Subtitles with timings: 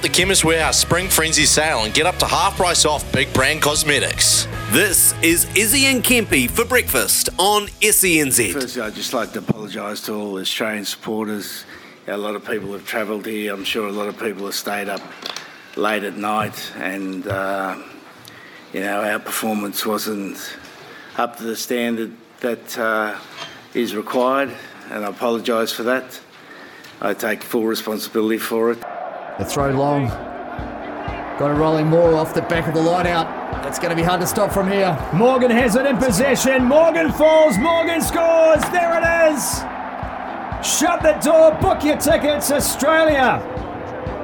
[0.00, 3.30] up the Chemist Warehouse Spring Frenzy sale and get up to half price off big
[3.34, 4.48] brand cosmetics.
[4.70, 8.54] This is Izzy and Kempy for breakfast on SENZ.
[8.54, 11.66] Firstly, I'd just like to apologise to all Australian supporters.
[12.06, 13.52] A lot of people have travelled here.
[13.52, 15.02] I'm sure a lot of people have stayed up
[15.76, 17.76] late at night, and uh,
[18.72, 20.38] you know our performance wasn't
[21.18, 23.18] up to the standard that uh,
[23.74, 24.50] is required,
[24.90, 26.18] and I apologise for that.
[27.02, 28.82] I take full responsibility for it.
[29.38, 30.08] The throw long.
[31.38, 33.66] Got it rolling more off the back of the line out.
[33.66, 34.98] It's going to be hard to stop from here.
[35.14, 36.64] Morgan has it in possession.
[36.64, 37.56] Morgan falls.
[37.56, 38.60] Morgan scores.
[38.70, 39.60] There it is.
[40.62, 41.52] Shut the door.
[41.60, 42.50] Book your tickets.
[42.50, 43.38] Australia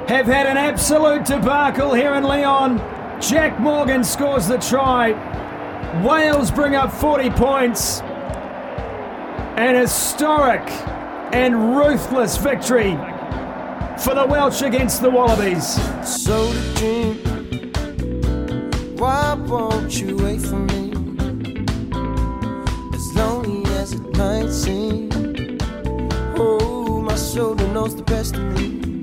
[0.09, 2.79] have had an absolute debacle here in Lyon.
[3.21, 5.13] Jac Morgan scores the try.
[6.05, 8.01] Wales bring up 40 points.
[9.57, 10.69] An historic
[11.33, 12.99] and ruthless victory
[13.99, 15.75] for the Welsh against the Wallabies.
[16.05, 17.17] So the dream,
[18.97, 20.93] why won't you wait for me?
[22.95, 25.11] As lonely as it might seem.
[26.37, 29.03] Oh, my shoulder knows the best of me.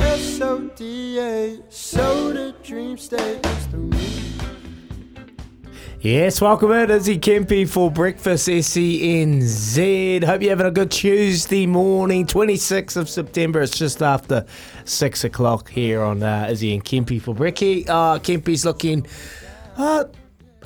[0.00, 4.03] S-O-D-A, so the dream stays to me.
[6.04, 10.22] Yes, welcome in Izzy Kempy for breakfast SENZ.
[10.22, 13.62] Hope you're having a good Tuesday morning, 26th of September.
[13.62, 14.44] It's just after
[14.84, 17.88] six o'clock here on uh, Izzy and Kempy for Bricky.
[17.88, 19.06] Uh, Kempy's looking
[19.78, 20.04] uh,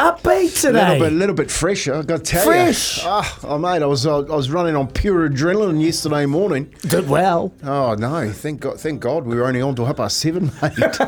[0.00, 0.94] upbeat A today.
[0.94, 1.94] little bit, little bit fresher.
[1.94, 2.98] I got to tell Fresh.
[2.98, 3.04] you.
[3.06, 6.74] Ah, oh, mate, I was uh, I was running on pure adrenaline yesterday morning.
[6.80, 7.52] Did well.
[7.62, 10.74] Oh no, thank God, thank God, we were only on till half past seven, mate.
[10.76, 10.98] Don't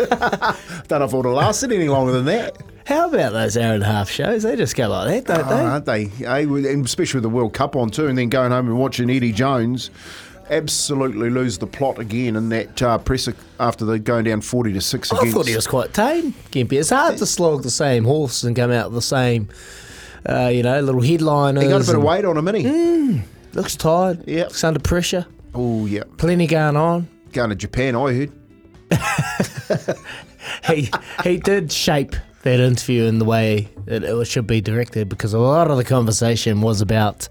[1.01, 2.57] know if it would have lasted any longer than that.
[2.91, 4.43] How about those hour and a half shows?
[4.43, 5.63] They just go like that, don't Oh, they?
[5.63, 6.25] aren't they?
[6.27, 9.33] Eh, especially with the World Cup on too, and then going home and watching Eddie
[9.33, 9.91] Jones
[10.51, 14.81] absolutely lose the plot again in that uh, presser after they're going down forty to
[14.81, 16.73] six I thought he was quite tame, Kempy.
[16.73, 19.49] It's hard to slog the same horse and come out the same,
[20.29, 21.63] uh, you know, little headliners.
[21.63, 23.23] He got a bit of weight on him, didn't he?
[23.53, 24.27] Looks tired.
[24.27, 24.49] Yep.
[24.49, 25.27] Looks under pressure.
[25.55, 27.09] Oh yeah, Plenty going on.
[27.33, 27.95] going to Japan.
[27.97, 28.33] I heard.
[30.67, 30.91] He
[31.23, 35.39] he did shape that interview in the way it, it should be directed because a
[35.39, 37.29] lot of the conversation was about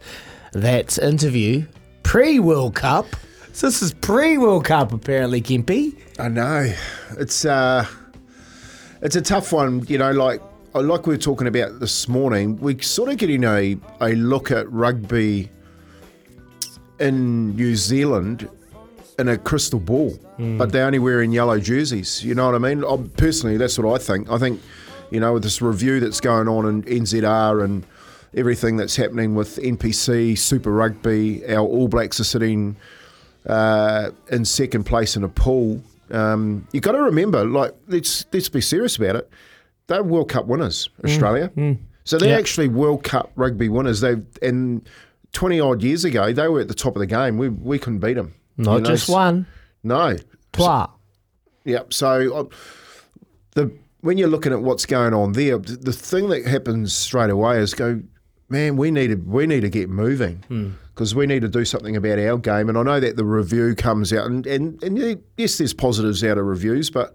[0.53, 1.66] that interview
[2.03, 3.08] pre World Cup.
[3.53, 5.96] So this is pre World Cup apparently, Kempy.
[6.20, 6.74] I know.
[7.18, 7.86] It's uh
[9.02, 10.42] it's a tough one, you know, like
[10.74, 14.72] like we were talking about this morning, we're sort of getting a, a look at
[14.72, 15.50] rugby
[17.00, 18.47] in New Zealand
[19.18, 22.24] in a crystal ball, but they're only wearing yellow jerseys.
[22.24, 22.86] You know what I mean?
[22.86, 24.30] i personally, that's what I think.
[24.30, 24.62] I think,
[25.12, 27.86] you know, with this review that's going on in NZR and
[28.36, 32.75] everything that's happening with NPC, Super Rugby, our All Blacks are sitting
[33.47, 35.81] uh, in second place in a pool.
[36.12, 39.30] Um, you got to remember, like, let's let's be serious about it.
[39.88, 41.52] They're World Cup winners, Australia.
[42.03, 42.38] So they're Yeah.
[42.38, 44.02] actually World Cup rugby winners.
[44.02, 44.88] They and
[45.34, 47.38] twenty odd years ago, they were at the top of the game.
[47.38, 48.34] We we couldn't beat them.
[48.58, 49.46] Not just one,
[49.84, 50.16] No.
[50.52, 50.88] trois.
[51.66, 51.94] Yep.
[51.94, 52.44] So uh,
[53.53, 53.72] the
[54.02, 57.74] when you're looking at what's going on there, the thing that happens straight away is
[57.74, 58.02] go,
[58.50, 61.96] man, we need to we need to get moving because we need to do something
[61.96, 62.70] about our game.
[62.70, 66.38] And I know that the review comes out, and and, and yes, there's positives out
[66.38, 67.14] of reviews, but.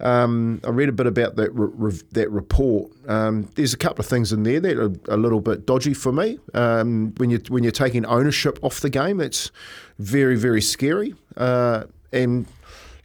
[0.00, 2.90] Um, I read a bit about that re- that report.
[3.06, 6.10] Um, there's a couple of things in there that are a little bit dodgy for
[6.10, 6.40] me.
[6.54, 9.52] Um, when you when you're taking ownership off the game, it's
[10.00, 11.14] very very scary.
[11.36, 12.46] Uh, and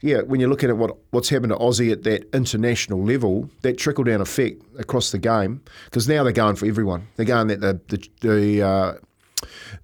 [0.02, 3.78] yeah, when you're looking at what what's happened to Aussie at that international level, that
[3.78, 7.08] trickle down effect across the game, because now they're going for everyone.
[7.16, 8.94] They're going that the the, the uh,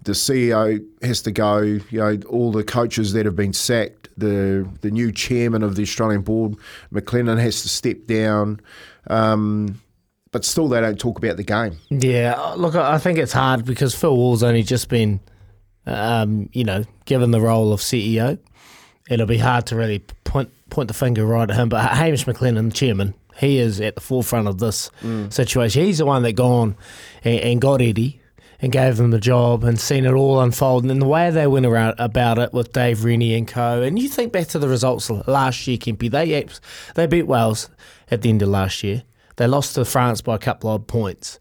[0.02, 1.58] the CEO has to go.
[1.58, 5.82] You know, all the coaches that have been sacked, the the new chairman of the
[5.82, 6.56] Australian board,
[6.92, 8.60] McLennan, has to step down.
[9.08, 9.80] Um,
[10.30, 11.78] but still, they don't talk about the game.
[11.90, 15.18] Yeah, look, I I think it's hard because Phil Waugh's only just been,
[15.86, 18.38] um, you know, given the role of CEO.
[19.08, 21.68] It'll be hard to really point point the finger right at him.
[21.68, 25.32] But Hamish McLennan, the chairman, he is at the forefront of this mm.
[25.32, 25.84] situation.
[25.84, 26.76] He's the one that gone
[27.22, 28.20] and, and got Eddie
[28.60, 30.84] and gave him the job and seen it all unfold.
[30.86, 33.82] And the way they went around about it with Dave Rennie and co.
[33.82, 36.10] And you think back to the results last year, Kempy.
[36.10, 36.46] They
[36.94, 37.68] they beat Wales
[38.10, 39.02] at the end of last year.
[39.36, 41.38] They lost to France by a couple of points.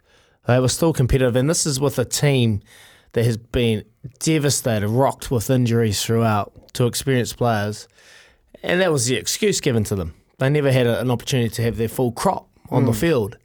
[0.48, 2.62] They were still competitive, and this is with a team
[3.14, 3.86] that has been
[4.20, 7.88] devastated, rocked with injuries throughout to experienced players,
[8.62, 10.14] and that was the excuse given to them.
[10.40, 13.38] They never had a, an opportunity to have their full crop on the field.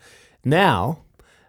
[0.44, 1.00] Now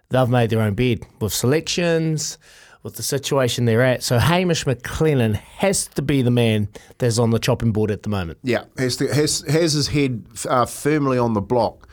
[0.09, 2.37] they've made their own bed with selections,
[2.83, 4.03] with the situation they're at.
[4.03, 8.09] So Hamish McLennan has to be the man that's on the chopping board at the
[8.09, 8.39] moment.
[8.43, 11.87] Yeah, has to, has has his head uh, firmly on the block,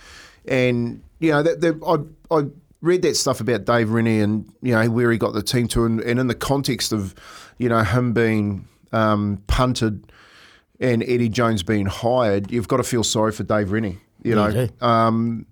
[0.46, 2.46] and you know that, that I I
[2.82, 5.84] read that stuff about Dave Rennie and you know where he got the team to,
[5.84, 7.14] and, and in the context of
[7.58, 10.10] you know him being um, punted
[10.80, 13.98] and Eddie Jones being hired, you've got to feel sorry for Dave Rennie.
[14.22, 15.46] You know, um,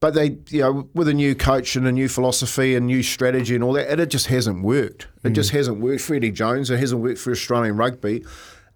[0.00, 3.54] but they, you know, with a new coach and a new philosophy and new strategy
[3.54, 5.06] and all that, and it just hasn't worked.
[5.24, 6.70] It just hasn't worked for Eddie Jones.
[6.70, 8.24] It hasn't worked for Australian rugby.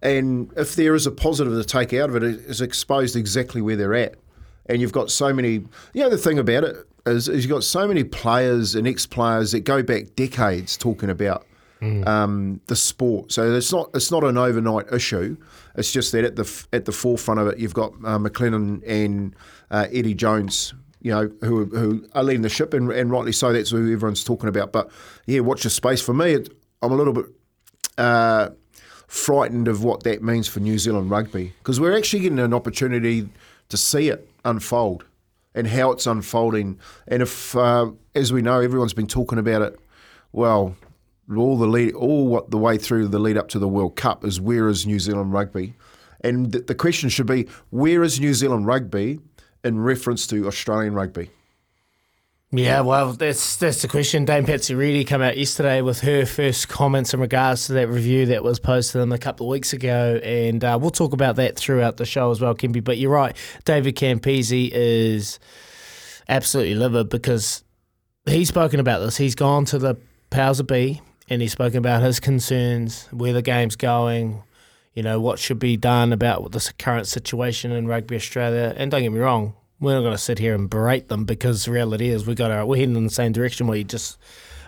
[0.01, 3.75] And if there is a positive to take out of it, it's exposed exactly where
[3.75, 4.15] they're at.
[4.67, 5.63] And you've got so many.
[5.93, 6.75] You know, the thing about it
[7.05, 11.45] is, is you've got so many players and ex-players that go back decades talking about
[11.81, 13.31] um, the sport.
[13.31, 15.37] So it's not it's not an overnight issue.
[15.75, 19.35] It's just that at the at the forefront of it, you've got uh, McLennan and
[19.71, 20.73] uh, Eddie Jones.
[21.01, 23.53] You know who who are leading the ship, and, and rightly so.
[23.53, 24.71] That's who everyone's talking about.
[24.71, 24.89] But
[25.25, 26.01] yeah, watch the space.
[26.01, 26.49] For me, it,
[26.81, 27.25] I'm a little bit
[27.97, 28.49] uh,
[29.07, 33.29] frightened of what that means for New Zealand rugby because we're actually getting an opportunity
[33.69, 35.05] to see it unfold
[35.53, 36.79] and how it's unfolding.
[37.07, 39.79] And if, uh, as we know, everyone's been talking about it,
[40.31, 40.75] well,
[41.33, 44.23] all the lead, all what the way through the lead up to the World Cup
[44.23, 45.73] is where is New Zealand rugby,
[46.21, 49.19] and th- the question should be where is New Zealand rugby
[49.63, 51.29] in reference to Australian rugby.
[52.51, 54.23] Yeah, well, that's that's the question.
[54.23, 58.27] Dame Patsy Reddy came out yesterday with her first comments in regards to that review
[58.27, 61.57] that was posted them a couple of weeks ago, and uh, we'll talk about that
[61.57, 62.83] throughout the show as well, Kempy.
[62.83, 63.35] But you're right,
[63.65, 65.39] David Campese is
[66.29, 67.63] absolutely livid because
[68.25, 69.17] he's spoken about this.
[69.17, 69.97] He's gone to the
[70.29, 74.43] powers of be and he's spoken about his concerns, where the game's going,
[74.93, 78.73] you know, what should be done about this current situation in Rugby Australia.
[78.77, 81.65] And don't get me wrong, we're not going to sit here and berate them because
[81.65, 84.17] the reality is we got our, we're heading in the same direction what you just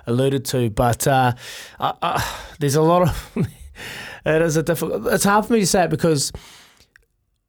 [0.06, 0.70] alluded to.
[0.70, 1.34] But uh,
[1.80, 2.22] uh, uh,
[2.60, 3.38] there's a lot of
[4.26, 5.08] it is a difficult.
[5.08, 6.32] It's hard for me to say it because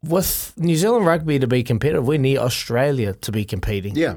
[0.05, 4.17] with New Zealand rugby to be competitive, we need Australia to be competing Yeah,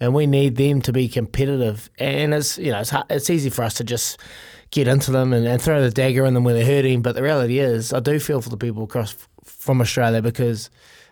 [0.00, 1.90] and we need them to be competitive.
[1.98, 4.18] And it's you know it's hard, it's easy for us to just
[4.70, 7.02] get into them and, and throw the dagger in them when they're hurting.
[7.02, 9.14] But the reality is, I do feel for the people across
[9.44, 10.70] from Australia because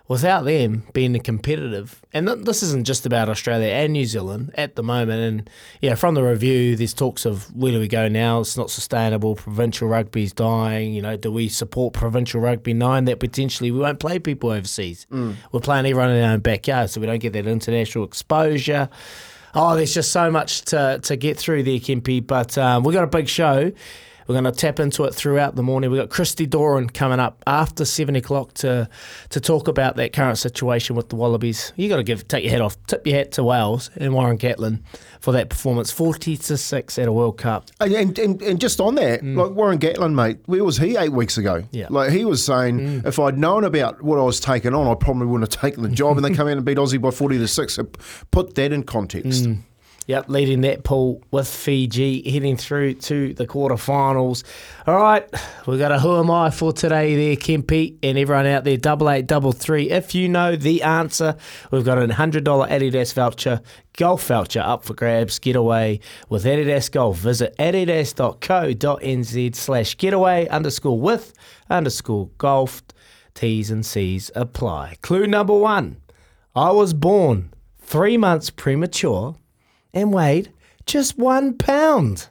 [0.08, 4.74] without them being competitive, and th- this isn't just about Australia and New Zealand at
[4.74, 5.20] the moment.
[5.20, 5.50] And
[5.82, 8.40] yeah, from the review, there's talks of where do we go now?
[8.40, 9.34] It's not sustainable.
[9.34, 10.94] Provincial rugby's dying.
[10.94, 15.06] You know, do we support provincial rugby, knowing that potentially we won't play people overseas?
[15.52, 18.88] We're playing everyone in our own backyard, so we don't get that international exposure.
[19.54, 22.26] Oh, there's just so much to, to get through there, Kempy.
[22.26, 23.72] But um, we've got a big show.
[24.28, 25.90] We're going to tap into it throughout the morning.
[25.90, 28.86] We've got Christy Doran coming up after seven o'clock to
[29.30, 31.72] to talk about that current situation with the Wallabies.
[31.76, 34.36] You got to give take your hat off, tip your hat to Wales and Warren
[34.36, 34.82] Gatland
[35.20, 37.70] for that performance, forty to six at a World Cup.
[37.80, 39.34] And, and, and, just on that, mm.
[39.34, 41.64] like Warren Gatland, mate, where was he eight weeks ago?
[41.70, 41.86] Yeah.
[41.88, 43.06] Like he was saying, mm.
[43.06, 45.88] if I'd known about what I was taking on, I probably wouldn't have taken the
[45.88, 46.18] job.
[46.18, 47.72] and they come out and beat Aussie by 40 to 6.
[47.72, 47.84] So
[48.30, 49.44] put that in context.
[49.44, 49.62] Mm.
[50.08, 54.42] Yep, leading that pool with Fiji, heading through to the quarterfinals.
[54.86, 55.28] All right,
[55.66, 59.10] we've got a who am I for today there, Kempy, and everyone out there, double
[59.10, 59.90] eight, double three.
[59.90, 61.36] If you know the answer,
[61.70, 63.60] we've got a hundred dollar Adidas voucher,
[63.98, 65.38] golf voucher up for grabs.
[65.38, 66.00] Get away
[66.30, 67.18] with Adidas Golf.
[67.18, 71.34] Visit adidas.co.nz slash getaway underscore with
[71.68, 72.82] underscore golf.
[73.34, 74.96] T's and C's apply.
[75.02, 75.98] Clue number one.
[76.56, 79.36] I was born three months premature
[79.92, 80.52] and weighed
[80.86, 82.28] just one pound.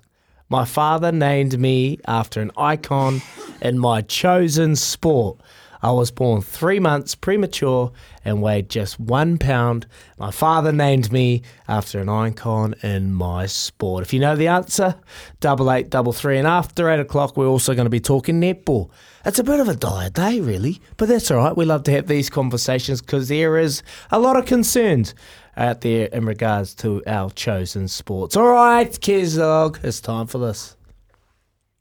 [0.50, 3.22] My father named me after an icon
[3.62, 5.40] in my chosen sport.
[5.88, 7.94] I was born three months premature
[8.26, 9.88] and weighed just one pound.
[10.20, 14.04] My father named me after an icon in my sport.
[14.04, 14.96] If you know the answer,
[15.40, 16.38] double eight, double three.
[16.38, 18.90] And after eight o'clock, we're also going to be talking netball.
[19.24, 21.56] It's a bit of a dire day, really, but that's all right.
[21.56, 25.16] We love to have these conversations because there is a lot of concerns
[25.56, 28.36] out there in regards to our chosen sports.
[28.36, 30.76] All right, Kizog, it's time for this.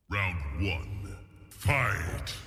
[0.08, 1.16] Round one.
[1.50, 2.45] Fight.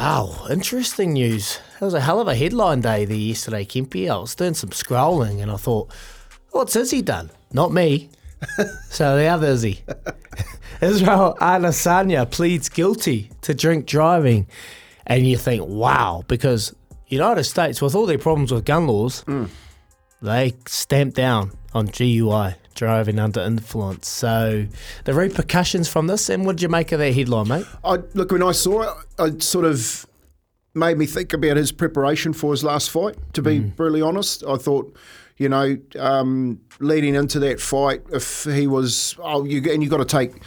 [0.00, 1.60] Wow, interesting news.
[1.78, 4.10] That was a hell of a headline day there yesterday, Kempy.
[4.10, 5.92] I was doing some scrolling and I thought,
[6.52, 7.28] what's Izzy done?
[7.52, 8.08] Not me.
[8.88, 9.84] so the other Izzy.
[10.80, 14.46] Israel Adesanya pleads guilty to drink driving.
[15.06, 16.74] And you think, wow, because
[17.08, 19.50] United States, with all their problems with gun laws, mm.
[20.22, 24.08] they stamped down on DUI, driving under influence.
[24.08, 24.66] So
[25.04, 27.66] the repercussions from this, and what did you make of that headline, mate?
[27.84, 30.06] I look when I saw it, I sort of
[30.74, 33.16] made me think about his preparation for his last fight.
[33.34, 34.96] To be brutally honest, I thought,
[35.36, 39.98] you know, um, leading into that fight, if he was, oh, you and you got
[39.98, 40.42] to take,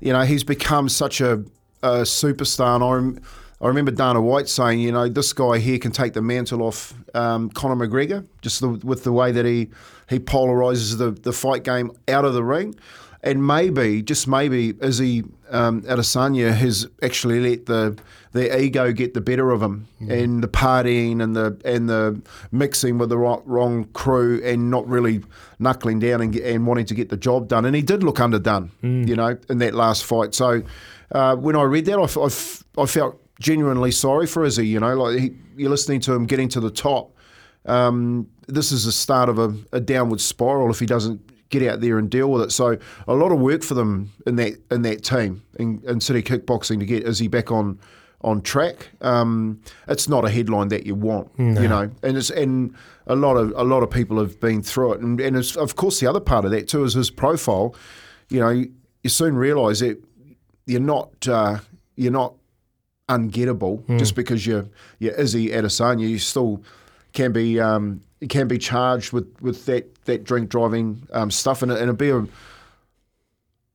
[0.00, 1.44] you know, he's become such a,
[1.82, 3.28] a superstar, and I.
[3.64, 6.92] I remember Dana White saying, you know, this guy here can take the mantle off
[7.14, 9.70] um, Conor McGregor, just the, with the way that he
[10.10, 12.74] he polarizes the, the fight game out of the ring.
[13.22, 17.98] And maybe, just maybe, Izzy um, Adesanya has actually let the
[18.32, 22.20] the ego get the better of him, and the partying and the and the
[22.52, 25.22] mixing with the wrong, wrong crew, and not really
[25.58, 27.64] knuckling down and, and wanting to get the job done.
[27.64, 30.34] And he did look underdone, you know, in that last fight.
[30.34, 30.62] So
[31.12, 34.66] uh, when I read that, I, f- I f- I felt genuinely sorry for Izzy.
[34.66, 37.14] You know, like he, you're listening to him getting to the top.
[37.66, 41.20] Um, this is the start of a, a downward spiral if he doesn't
[41.50, 42.52] get out there and deal with it.
[42.52, 46.22] So a lot of work for them in that in that team in, in City
[46.22, 47.78] Kickboxing to get Izzy back on
[48.22, 48.88] on track.
[49.02, 51.30] Um, it's not a headline that you want,
[51.62, 52.74] you know, and it's and
[53.06, 55.76] a lot of a lot of people have been through it, and and it's, of
[55.76, 57.74] course the other part of that too is his profile.
[58.30, 58.72] You know, you,
[59.02, 60.02] you soon realise that
[60.64, 61.58] you're not uh,
[61.96, 62.34] you're not
[63.08, 64.66] ungettable just because you're
[64.98, 66.08] you're Izzy Adesanya.
[66.08, 66.62] You still
[67.12, 71.70] can be um, can be charged with, with that, that drink driving um, stuff, and,
[71.70, 72.26] it, and it'd be a,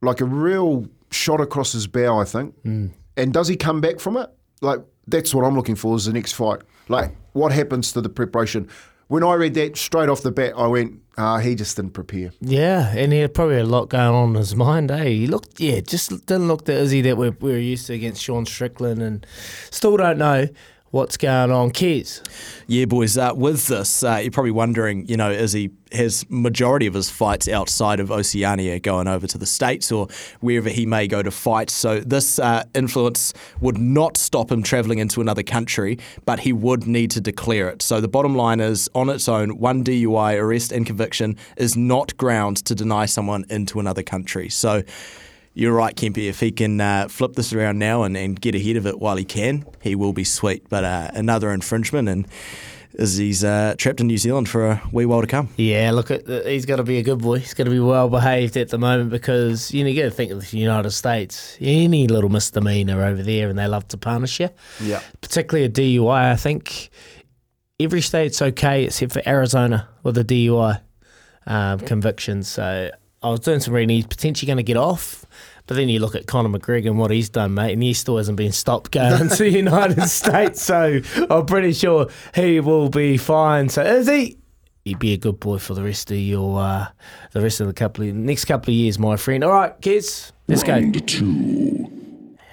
[0.01, 2.55] like a real shot across his bow, I think.
[3.17, 4.29] And does he come back from it?
[4.61, 6.61] Like that's what I'm looking for is the next fight.
[6.87, 8.67] Like what happens to the preparation?
[9.09, 12.31] When I read that straight off the bat, I went, ah, he just didn't prepare.
[12.41, 15.05] Yeah, and he had probably a lot going on in his mind, eh?
[15.05, 18.45] He looked, yeah, just didn't look the Izzy that we're, we're used to against Sean
[18.45, 19.25] Strickland and
[19.71, 20.47] still don't know
[20.91, 21.71] what's going on.
[21.71, 22.21] Keys.
[22.67, 23.17] Yeah, boys.
[23.17, 27.09] Uh, with this, uh, you're probably wondering, you know, is he has majority of his
[27.09, 30.07] fights outside of Oceania, going over to the states or
[30.39, 31.69] wherever he may go to fight.
[31.69, 36.85] So this uh, influence would not stop him travelling into another country, but he would
[36.85, 37.81] need to declare it.
[37.81, 42.15] So the bottom line is, on its own, one DUI arrest and conviction is not
[42.17, 44.49] ground to deny someone into another country.
[44.49, 44.83] So.
[45.53, 46.29] You're right, Kempy.
[46.29, 49.17] If he can uh, flip this around now and, and get ahead of it while
[49.17, 50.69] he can, he will be sweet.
[50.69, 52.27] But uh, another infringement, and
[52.93, 55.49] is he's uh, trapped in New Zealand for a wee while to come.
[55.57, 57.39] Yeah, look, at he's got to be a good boy.
[57.39, 60.15] He's got to be well behaved at the moment because you know you got to
[60.15, 61.57] think of the United States.
[61.59, 64.49] Any little misdemeanor over there, and they love to punish you.
[64.81, 65.01] Yeah.
[65.21, 66.31] particularly a DUI.
[66.31, 66.89] I think
[67.79, 70.81] every state's okay except for Arizona with a DUI
[71.47, 72.43] um, conviction.
[72.43, 72.91] So
[73.21, 73.95] I was doing some reading.
[73.95, 75.25] He's potentially going to get off.
[75.67, 78.17] But then you look at Conor McGregor and what he's done, mate, and he still
[78.17, 80.63] hasn't been stopped going to the United States.
[80.63, 83.69] So I'm pretty sure he will be fine.
[83.69, 84.37] So is he?
[84.85, 86.87] He'd be a good boy for the rest of your, uh,
[87.33, 89.43] the rest of the couple of next couple of years, my friend.
[89.43, 90.79] All right, kids, let's go.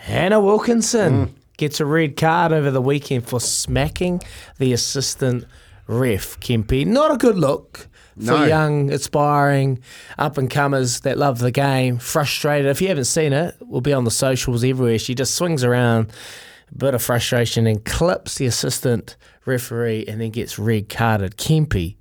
[0.00, 4.20] Hannah Wilkinson gets a red card over the weekend for smacking
[4.58, 5.46] the assistant
[5.86, 6.84] ref, Kempy.
[6.84, 7.88] Not a good look
[8.24, 9.80] for young, aspiring
[10.18, 11.98] up and comers that love the game.
[11.98, 12.70] Frustrated.
[12.70, 14.98] If you haven't seen it, we'll be on the socials everywhere.
[14.98, 16.12] She just swings around,
[16.72, 21.36] a bit of frustration, and clips the assistant referee and then gets red carded.
[21.36, 21.96] Kempy,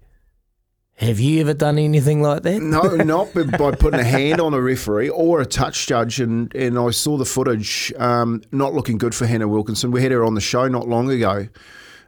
[0.98, 2.62] have you ever done anything like that?
[2.62, 6.22] No, not by, by putting a hand on a referee or a touch judge.
[6.22, 9.92] And, and I saw the footage, um, not looking good for Hannah Wilkinson.
[9.92, 11.48] We had her on the show not long ago.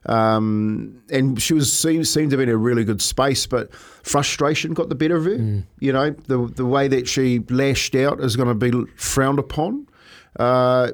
[0.08, 4.74] Um, and she was seemed, seemed to be in a really good space, but frustration
[4.74, 5.64] got the better of her.
[5.80, 9.88] You know, the the way that she lashed out is going to be frowned upon.
[10.40, 10.92] Uh,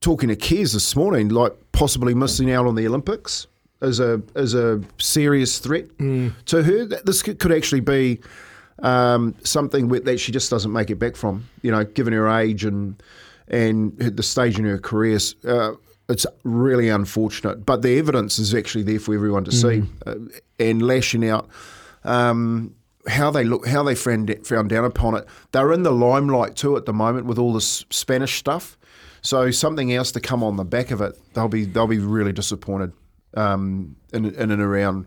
[0.00, 3.46] talking to Kez this morning, like possibly missing out on the Olympics
[3.82, 5.86] as a as a serious threat
[6.46, 6.84] to her.
[7.04, 8.20] This could, could actually be
[8.82, 11.48] um, something that she just doesn't make it back from.
[11.62, 13.02] You know, given her age and
[13.48, 15.72] and the stage in her career, uh,
[16.08, 17.66] it's really unfortunate.
[17.66, 20.14] But the evidence is actually there for everyone to see, uh,
[20.58, 21.48] and lashing out.
[22.04, 22.74] Um,
[23.08, 25.26] how they look, how they found found down upon it.
[25.52, 28.76] They're in the limelight too at the moment with all this Spanish stuff.
[29.22, 32.32] So something else to come on the back of it, they'll be they'll be really
[32.32, 32.92] disappointed
[33.36, 35.06] um, in, in and around,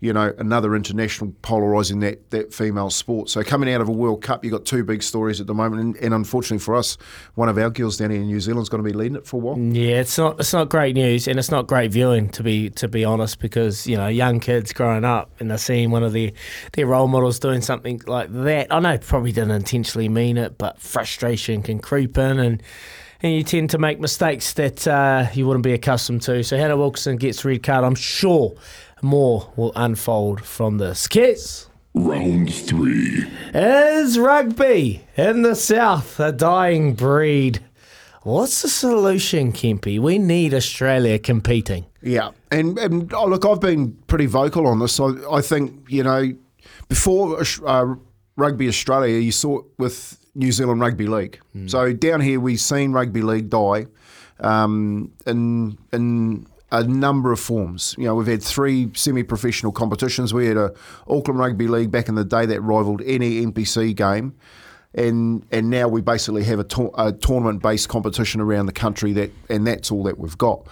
[0.00, 3.30] you know, another international polarising that that female sport.
[3.30, 5.80] So coming out of a World Cup, you've got two big stories at the moment,
[5.80, 6.98] and, and unfortunately for us,
[7.36, 9.36] one of our girls down here in New Zealand's going to be leading it for
[9.36, 9.58] a while.
[9.58, 12.86] Yeah, it's not it's not great news, and it's not great viewing to be to
[12.86, 16.32] be honest, because you know young kids growing up and they're seeing one of their
[16.72, 18.66] their role models doing something like that.
[18.70, 22.62] I know probably didn't intentionally mean it, but frustration can creep in, and
[23.24, 26.44] and you tend to make mistakes that uh, you wouldn't be accustomed to.
[26.44, 27.82] So Hannah Wilkinson gets red card.
[27.82, 28.54] I'm sure
[29.00, 31.08] more will unfold from this.
[31.08, 31.70] Kids.
[31.94, 33.24] Round three.
[33.54, 37.64] Is rugby in the south a dying breed?
[38.24, 39.98] What's the solution, Kempy?
[39.98, 41.86] We need Australia competing.
[42.02, 45.00] Yeah, and and oh, look, I've been pretty vocal on this.
[45.00, 46.34] I, I think you know,
[46.88, 47.94] before uh,
[48.36, 51.40] Rugby Australia, you saw it with New Zealand Rugby League.
[51.68, 53.86] So down here, we've seen rugby league die
[54.40, 57.94] um, in in a number of forms.
[57.96, 60.34] You know, we've had three semi-professional competitions.
[60.34, 60.72] We had a
[61.08, 64.34] Auckland Rugby League back in the day that rivaled any NPC game.
[64.96, 69.66] And, and now we basically have a, a tournament-based competition around the country that and
[69.66, 70.66] that's all that we've got.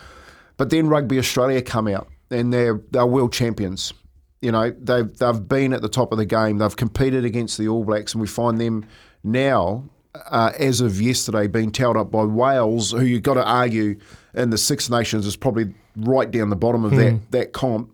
[0.57, 3.93] But then Rugby Australia come out and they're they're world champions.
[4.41, 6.59] You know, they've they've been at the top of the game.
[6.59, 8.87] They've competed against the All Blacks, and we find them
[9.25, 13.99] now, uh, as of yesterday, being tailed up by Wales, who you've got to argue
[14.35, 17.91] in the Six Nations is probably right down the bottom of that that comp,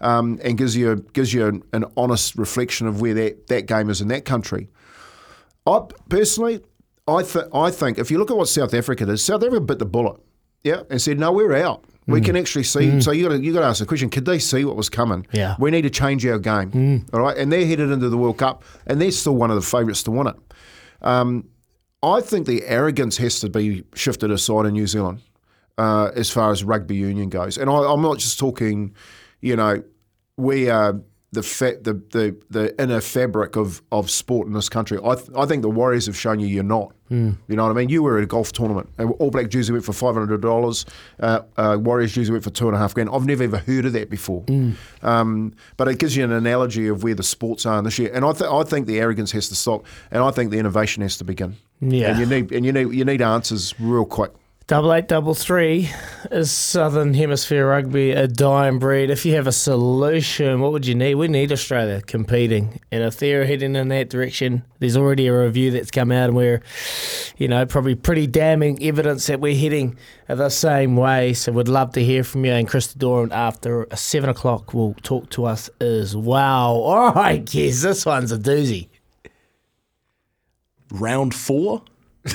[0.00, 3.90] um, and gives you gives you an, an honest reflection of where that, that game
[3.90, 4.68] is in that country.
[5.66, 6.60] I personally,
[7.06, 9.78] I th- I think if you look at what South Africa did, South Africa bit
[9.78, 10.20] the bullet,
[10.64, 11.84] yeah, and said no, we're out.
[12.06, 13.00] We can actually see.
[13.00, 14.88] So you got to you got to ask the question: Could they see what was
[14.88, 15.26] coming?
[15.32, 15.54] Yeah.
[15.58, 17.06] we need to change our game.
[17.12, 19.62] All right, and they're headed into the World Cup, and they're still one of the
[19.62, 20.36] favourites to win it.
[21.02, 21.48] Um,
[22.02, 25.20] I think the arrogance has to be shifted aside in New Zealand
[25.78, 28.94] uh, as far as rugby union goes, and I, I'm not just talking,
[29.40, 29.82] you know,
[30.36, 31.00] we are
[31.32, 34.98] the fa- the, the the inner fabric of, of sport in this country.
[35.02, 36.92] I th- I think the Warriors have shown you you're not.
[37.10, 37.90] You know what I mean?
[37.90, 40.86] You were at a golf tournament, and All Black jersey went for five hundred dollars.
[41.20, 43.10] Uh, uh, Warriors jersey went for two and a half grand.
[43.12, 44.44] I've never ever heard of that before.
[45.02, 48.10] Um, but it gives you an analogy of where the sports are in this year,
[48.14, 51.02] and I th- I think the arrogance has to stop, and I think the innovation
[51.02, 51.56] has to begin.
[51.80, 52.10] Yeah.
[52.12, 54.32] and you need and you need you need answers real quick.
[54.68, 55.90] Double eight, double three
[56.30, 59.10] is Southern Hemisphere rugby a dying breed?
[59.10, 61.16] If you have a solution, what would you need?
[61.16, 65.72] We need Australia competing, and if they're heading in that direction, there's already a review
[65.72, 66.62] that's come out, and we're,
[67.36, 71.34] you know, probably pretty damning evidence that we're heading the same way.
[71.34, 75.28] So we'd love to hear from you, and Christy Doran after seven o'clock will talk
[75.30, 76.76] to us as well.
[76.76, 78.88] All right, kids, this one's a doozy.
[80.92, 81.82] Round four.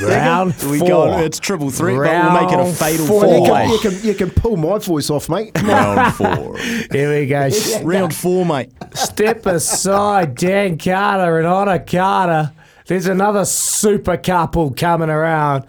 [0.02, 0.88] Round We four.
[0.88, 1.18] go.
[1.20, 3.26] It's triple threat, but we'll make it a fatal four.
[3.26, 5.52] You can, you can you can pull my voice off, mate.
[5.62, 6.58] Round four.
[6.58, 7.50] Here we go.
[7.84, 8.72] Round four, mate.
[8.94, 12.52] Step aside, Dan Carter and Otter Carter.
[12.88, 15.66] There's another super couple coming around.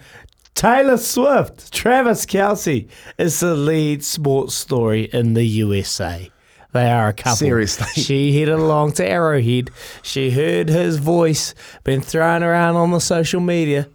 [0.53, 6.29] Taylor Swift, Travis Kelce is the lead sports story in the USA.
[6.73, 7.37] They are a couple.
[7.37, 7.87] Seriously.
[8.01, 9.69] She headed along to Arrowhead.
[10.03, 13.87] She heard his voice been thrown around on the social media,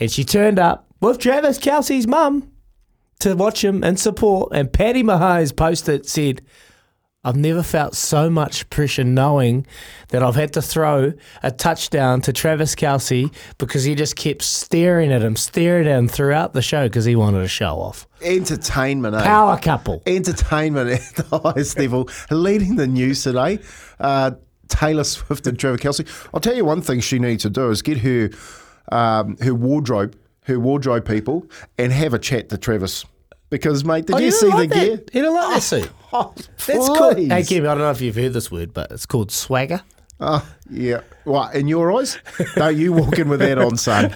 [0.00, 2.50] and she turned up with Travis Kelce's mum
[3.20, 4.52] to watch him and support.
[4.52, 6.42] And Patty Mahomes posted said,
[7.24, 9.66] I've never felt so much pressure knowing
[10.10, 15.12] that I've had to throw a touchdown to Travis Kelce because he just kept staring
[15.12, 18.06] at him, staring at him throughout the show because he wanted to show off.
[18.22, 19.22] Entertainment, eh?
[19.24, 20.02] Power couple.
[20.06, 23.58] entertainment at the highest level, leading the news today.
[23.98, 24.30] Uh,
[24.68, 26.06] Taylor Swift and Trevor Kelce.
[26.32, 28.30] I'll tell you one thing she needs to do is get her
[28.92, 31.46] um, her wardrobe, her wardrobe people,
[31.78, 33.04] and have a chat to Travis.
[33.50, 34.96] Because mate, did Oh, you don't see the like gear?
[34.98, 35.14] that?
[35.14, 35.90] You don't like that suit?
[36.10, 36.32] Oh,
[36.66, 37.14] That's cool.
[37.16, 39.82] Hey, Kim, I don't know if you've heard this word, but it's called swagger.
[40.20, 41.02] Oh, yeah.
[41.22, 42.18] What, in your eyes?
[42.56, 44.10] No, you walk in with that on, son.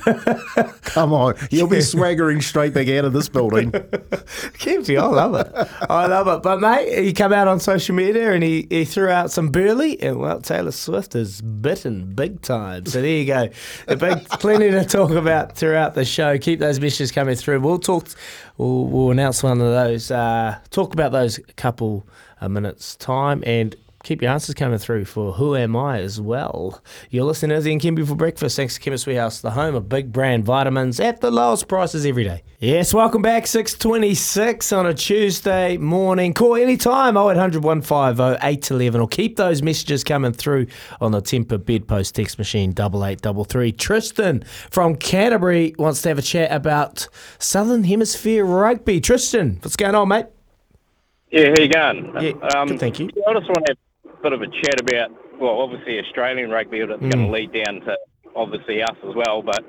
[0.83, 1.35] Come on.
[1.51, 3.71] You'll be swaggering straight back out of this building.
[3.71, 5.69] Kimsey, I love it.
[5.88, 6.43] I love it.
[6.43, 10.01] But mate, he come out on social media and he, he threw out some burley,
[10.03, 12.85] and well, Taylor Swift is bitten big time.
[12.87, 13.49] So there you go.
[13.87, 16.37] A big, plenty to talk about throughout the show.
[16.37, 17.61] Keep those messages coming through.
[17.61, 18.09] We'll talk.
[18.57, 20.11] We'll, we'll announce one of those.
[20.11, 22.05] Uh, talk about those couple
[22.41, 23.77] of minutes time and.
[24.03, 26.83] Keep your answers coming through for Who Am I as well.
[27.11, 28.57] You're listening to Izzy and Kempy for breakfast.
[28.57, 32.25] Thanks to Chemist Warehouse, the home of big brand vitamins at the lowest prices every
[32.25, 32.43] day.
[32.59, 33.47] Yes, welcome back.
[33.47, 36.35] 626 on a Tuesday morning.
[36.35, 40.67] Call anytime 0800 150 811 or keep those messages coming through
[41.01, 43.71] on the Temper Bedpost text machine 8833.
[43.73, 47.07] Tristan from Canterbury wants to have a chat about
[47.38, 49.01] Southern Hemisphere rugby.
[49.01, 50.27] Tristan, what's going on, mate?
[51.31, 52.12] Yeah, how you going?
[52.21, 53.09] Yeah, um, good, thank you.
[53.27, 53.92] I just want to have
[54.23, 57.27] bit of a chat about, well, obviously Australian rugby, but it's going Mm.
[57.27, 57.99] to lead down to
[58.37, 59.43] obviously us as well.
[59.43, 59.65] But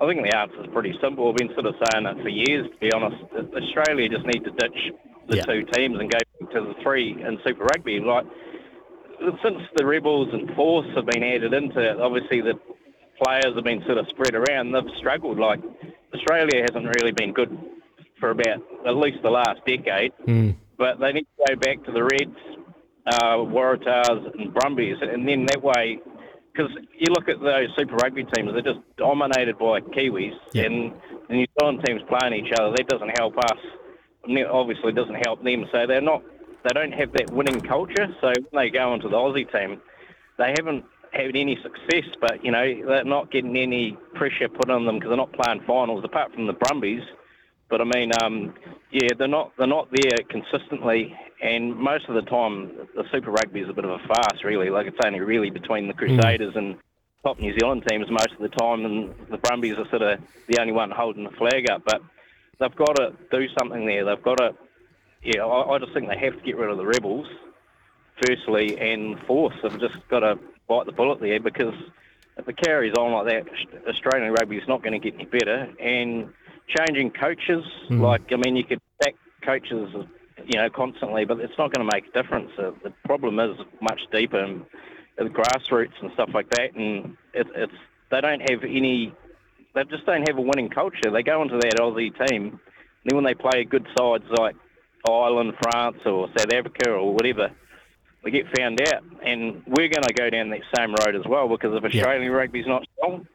[0.00, 1.26] I think the answer is pretty simple.
[1.26, 3.16] We've been sort of saying it for years, to be honest.
[3.54, 4.92] Australia just need to ditch
[5.28, 5.42] the Yeah.
[5.44, 6.18] two teams and go
[6.52, 8.00] to the three in Super Rugby.
[8.00, 8.26] Like
[9.42, 12.58] since the Rebels and Force have been added into it, obviously the
[13.22, 14.72] players have been sort of spread around.
[14.72, 15.38] They've struggled.
[15.38, 15.60] Like
[16.14, 17.56] Australia hasn't really been good
[18.20, 20.12] for about at least the last decade
[20.78, 22.36] but they need to go back to the Reds,
[23.06, 25.98] uh, Waratahs, and Brumbies, and then that way,
[26.52, 30.64] because you look at those Super Rugby teams, they're just dominated by Kiwis, Yeah.
[30.64, 30.92] and
[31.28, 32.74] the New Zealand teams playing each other.
[32.76, 33.58] That doesn't help us
[34.50, 35.66] obviously doesn't help them.
[35.72, 36.22] So they're not,
[36.64, 38.08] they don't have that winning culture.
[38.20, 39.80] So when they go into the Aussie team,
[40.38, 42.04] they haven't had any success.
[42.20, 45.62] But you know, they're not getting any pressure put on them because they're not playing
[45.66, 47.02] finals, apart from the Brumbies.
[47.68, 48.54] But I mean, um,
[48.90, 53.60] yeah, they're not they're not there consistently, and most of the time the Super Rugby
[53.60, 54.70] is a bit of a farce, really.
[54.70, 55.98] Like it's only really between the hmm.
[55.98, 56.76] Crusaders and
[57.22, 60.58] top New Zealand teams most of the time, and the Brumbies are sort of the
[60.60, 61.82] only one holding the flag up.
[61.84, 62.02] But
[62.58, 64.04] they've got to do something there.
[64.04, 64.54] They've got to,
[65.22, 65.44] yeah.
[65.44, 67.26] I, I just think they have to get rid of the rebels,
[68.24, 69.54] firstly, and force.
[69.62, 71.74] They've just got to bite the bullet there because
[72.36, 75.68] if it carries on like that, Australian rugby is not going to get any better.
[75.80, 76.32] And
[76.68, 78.00] changing coaches, hmm.
[78.00, 79.94] like I mean, you could back coaches,
[80.44, 82.50] you know, constantly, but it's not going to make a difference.
[82.58, 84.64] Uh, the problem is much deeper, and
[85.16, 86.74] the grassroots and stuff like that.
[86.74, 87.72] And it, it's
[88.10, 89.14] they don't have any,
[89.74, 91.10] they just don't have a winning culture.
[91.10, 92.60] They go into that Aussie team, and
[93.04, 94.56] then when they play good sides like
[95.08, 97.50] Ireland, France, or South Africa, or whatever,
[98.24, 99.02] they get found out.
[99.24, 102.66] And we're going to go down that same road as well because if Australian rugby's
[102.66, 103.26] not strong,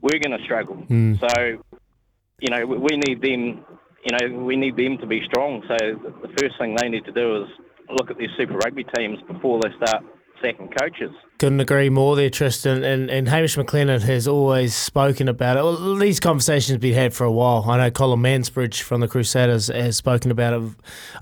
[0.00, 0.84] we're going to struggle.
[1.18, 1.62] So
[2.42, 3.64] you know, we need them,
[4.04, 5.62] you know, we need them to be strong.
[5.68, 5.76] So
[6.22, 7.48] the first thing they need to do is
[7.88, 10.04] look at their Super Rugby teams before they start
[10.42, 11.10] sacking coaches.
[11.38, 12.82] Couldn't agree more there, Tristan.
[12.82, 15.62] And, and Hamish McLennan has always spoken about it.
[15.62, 17.64] Well, these conversations have been had for a while.
[17.68, 20.70] I know Colin Mansbridge from the Crusaders has spoken about it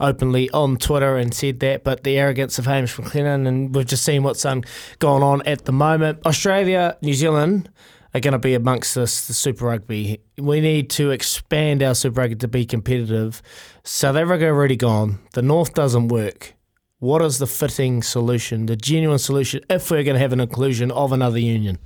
[0.00, 1.84] openly on Twitter and said that.
[1.84, 4.62] But the arrogance of Hamish McLennan, and we've just seen what's um,
[4.98, 6.20] gone on at the moment.
[6.24, 7.70] Australia, New Zealand
[8.14, 10.20] are going to be amongst us the Super Rugby.
[10.36, 13.42] We need to expand our Super Rugby to be competitive.
[13.84, 15.20] South Africa already gone.
[15.32, 16.54] The North doesn't work.
[16.98, 20.90] What is the fitting solution, the genuine solution, if we're going to have an inclusion
[20.90, 21.78] of another union?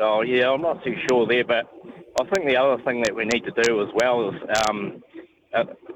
[0.00, 1.72] Oh yeah, I'm not too sure there, but
[2.20, 4.34] I think the other thing that we need to do as well is
[4.68, 5.02] um,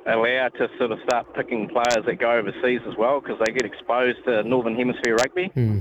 [0.06, 3.64] allow to sort of start picking players that go overseas as well because they get
[3.64, 5.50] exposed to Northern Hemisphere rugby.
[5.56, 5.80] Uh,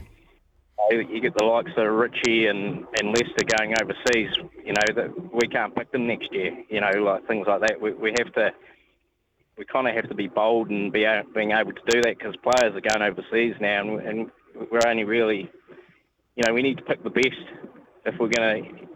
[0.92, 4.30] You get the likes of Richie and, and Leicester going overseas.
[4.66, 6.58] You know that we can't pick them next year.
[6.70, 7.80] You know, like things like that.
[7.82, 8.52] We, we have to.
[9.58, 12.36] We kind of have to be bold and be being able to do that because
[12.38, 14.32] players are going overseas now, and, and
[14.72, 15.52] we're only really,
[16.36, 17.38] you know, we need to pick the best
[18.06, 18.88] if we're going to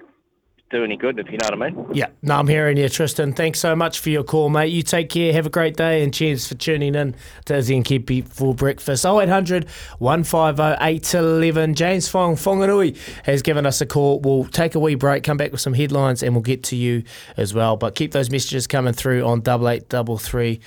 [0.71, 1.19] do any good.
[1.19, 1.93] If you know what I mean.
[1.93, 3.33] Yeah, no, I'm hearing you, Tristan.
[3.33, 4.67] Thanks so much for your call, mate.
[4.67, 5.31] You take care.
[5.33, 9.05] Have a great day, and cheers for tuning in to Izzy and Kempy for breakfast.
[9.05, 11.75] 0800 150 811.
[11.75, 14.19] James Fong Whanganui has given us a call.
[14.19, 17.03] We'll take a wee break, come back with some headlines, and we'll get to you
[17.37, 17.77] as well.
[17.77, 20.59] But keep those messages coming through on double eight double three.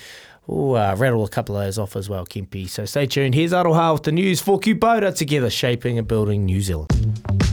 [0.48, 2.68] Ooh, uh, rattle a couple of those off as well, Kempy.
[2.68, 3.34] So stay tuned.
[3.34, 7.47] Here's Aroha with the news for Kubota together, shaping and building New Zealand.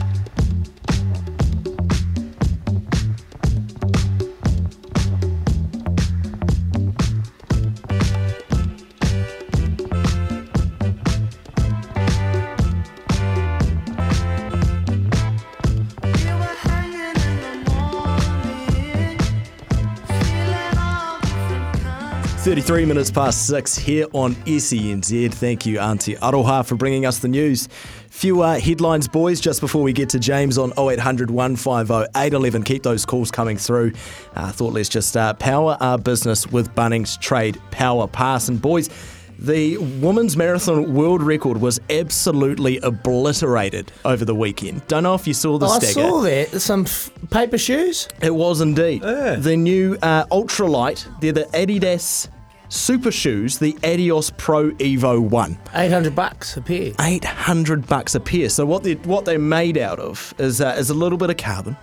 [22.66, 25.32] Thirty-three minutes past six here on SENZ.
[25.36, 27.70] Thank you, Auntie Aroha, for bringing us the news.
[28.10, 32.64] Few uh, headlines, boys, just before we get to James on 0800 150 811.
[32.64, 33.94] Keep those calls coming through.
[34.36, 38.50] I thought let's just uh, power our business with Bunnings Trade Power Pass.
[38.50, 38.90] And, boys,
[39.38, 44.88] the women's marathon world record was absolutely obliterated over the weekend.
[44.88, 45.94] Don't know if you saw the I stagger.
[46.10, 46.60] saw that.
[46.62, 48.08] Some f- paper shoes.
[48.24, 49.04] It was indeed.
[49.04, 52.30] The new uh, ultralight, they're the Adidas
[52.76, 55.58] super shoes, the Adios Pro Evo 1.
[55.74, 56.92] 800 bucks a pair.
[57.00, 58.50] 800 bucks a pair.
[58.50, 61.38] So what they what they're made out of is uh, is a little bit of
[61.38, 61.78] carbon,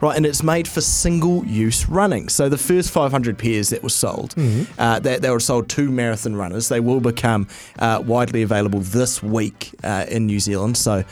[0.00, 0.16] right?
[0.16, 2.28] And it's made for single use running.
[2.28, 4.34] So the first 500 pairs that were sold,
[4.78, 6.68] uh, they, they were sold to marathon runners.
[6.68, 10.76] They will become uh, widely available this week uh, in New Zealand.
[10.76, 11.04] So.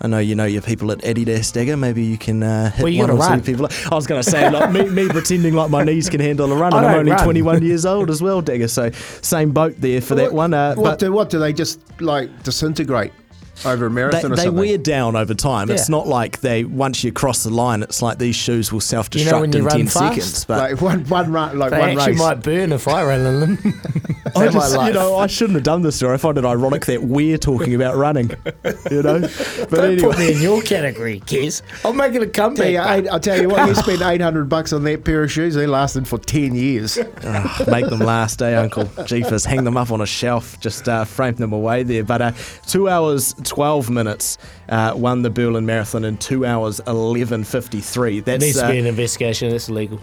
[0.00, 1.76] I know you know your people at Eddie Adidas Dagger.
[1.76, 3.40] Maybe you can uh, hit Well, you one or run.
[3.40, 3.68] two people.
[3.90, 6.56] I was going to say, like me, me pretending like my knees can handle a
[6.56, 7.24] run, I and I'm only run.
[7.24, 8.68] 21 years old as well, Dagger.
[8.68, 8.90] So
[9.22, 10.52] same boat there for that one.
[10.52, 13.12] Uh, what but- do what do they just like disintegrate
[13.64, 14.60] over a they, marathon or they something?
[14.60, 15.70] wear down over time.
[15.70, 19.10] It's not like they once you cross the line, it's like these shoes will self
[19.10, 19.98] destruct You know when you in run ten fast?
[19.98, 20.44] seconds.
[20.44, 22.18] But like one one run, like They one actually race.
[22.20, 23.80] might burn if I ran in them.
[24.36, 26.14] I just, you know, I shouldn't have done this story.
[26.14, 28.30] I find it ironic that we're talking about running.
[28.90, 29.20] You know,
[29.68, 30.00] but Don't anyway.
[30.02, 31.62] put me in your category, Kez.
[31.84, 32.70] I'm making a Tell comeback.
[32.72, 35.54] you, eight, I'll tell you what, you spend 800 bucks on that pair of shoes,
[35.54, 36.98] they lasted for 10 years.
[37.22, 39.44] Ah, make them last, eh, Uncle Jeepers?
[39.44, 42.02] Hang them up on a shelf, just uh, frame them away there.
[42.02, 42.32] But uh,
[42.66, 48.24] two hours, 12 minutes uh, won the Berlin Marathon in two hours, 11.53.
[48.24, 49.50] That Needs to uh, be an investigation.
[49.50, 50.00] That's illegal.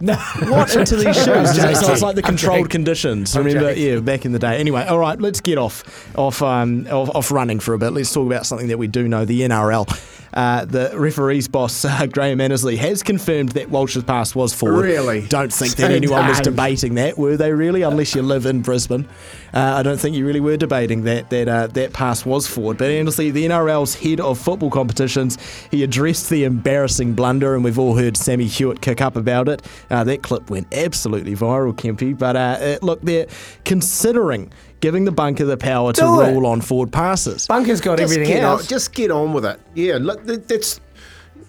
[0.00, 1.54] No, what into these shoes?
[1.80, 3.36] so it's like the controlled conditions.
[3.36, 3.86] I'm Remember, joking.
[3.86, 4.58] yeah, back in the day.
[4.58, 5.84] Anyway, all right, let's get off
[6.18, 7.90] off um, off, off running for a bit.
[7.90, 9.86] Let's talk about something that we do know: the NRL.
[10.34, 14.84] Uh, the referees boss uh, Graham Annesley has confirmed that Walsh's pass was forward.
[14.84, 15.26] Really?
[15.28, 17.52] Don't think that So anyone was debating that, were they?
[17.52, 17.82] Really?
[17.82, 19.06] Unless you live in Brisbane,
[19.52, 22.78] uh, I don't think you really were debating that that uh, that pass was forward.
[22.78, 25.38] But Annesley, the NRL's head of football competitions,
[25.70, 29.62] he addressed the embarrassing blunder, and we've all heard Sammy Hewitt kick up about it.
[29.90, 32.16] Uh, that clip went absolutely viral, Kempy.
[32.16, 33.26] But look, they're
[33.64, 36.32] considering giving the bunker the power to Do it.
[36.34, 37.46] rule on forward passes.
[37.46, 38.62] Bunker's got just everything get else.
[38.62, 39.58] On, just get on with it.
[39.74, 40.78] Yeah, look, that- that's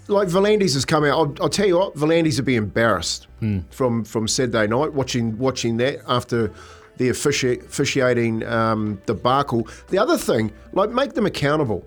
[0.08, 1.12] like V'landys has come out.
[1.18, 3.28] I'll, I'll tell you what, V'landys would be embarrassed
[3.72, 6.50] from from Saturday night watching watching that after
[6.98, 9.68] the offici- officiating um, debacle.
[9.90, 11.86] The other thing, like, make them accountable.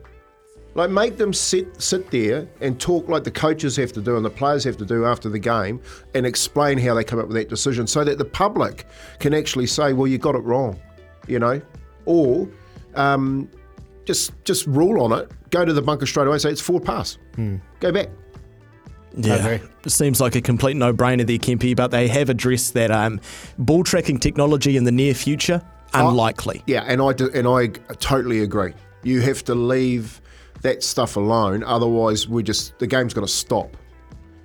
[0.75, 4.25] Like make them sit sit there and talk like the coaches have to do and
[4.25, 5.81] the players have to do after the game,
[6.15, 8.85] and explain how they come up with that decision, so that the public
[9.19, 10.79] can actually say, "Well, you got it wrong,"
[11.27, 11.61] you know,
[12.05, 12.49] or
[12.95, 13.51] um,
[14.05, 15.31] just just rule on it.
[15.51, 17.19] Go to the bunker straight away and say it's forward pass.
[17.81, 18.09] Go back.
[19.19, 21.75] Yeah, it seems like a complete no-brainer there, Kempy.
[21.75, 23.21] But they have addressed that um,
[23.59, 25.63] ball tracking technology in the near future
[25.95, 26.63] unlikely.
[26.67, 28.75] Yeah, and I do, and I totally agree.
[29.03, 30.21] You have to leave
[30.63, 33.77] that stuff alone, otherwise we just the game's going to stop.